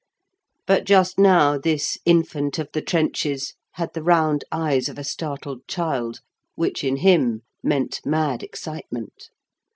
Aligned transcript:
But 0.65 0.85
just 0.85 1.19
now 1.19 1.59
this 1.59 1.99
infant 2.05 2.57
of 2.57 2.69
the 2.73 2.81
trenches 2.81 3.53
had 3.73 3.93
the 3.93 4.01
round 4.01 4.43
eyes 4.51 4.89
of 4.89 4.97
a 4.97 5.03
startled 5.03 5.67
child, 5.67 6.21
which 6.55 6.83
in 6.83 6.95
him 6.95 7.43
meant 7.61 8.01
mad 8.03 8.41
excitement. 8.41 9.29